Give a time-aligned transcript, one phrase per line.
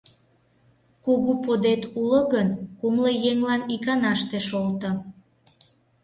[1.03, 4.91] Кугу подет уло гын, кумло еҥлан иканаште шолто.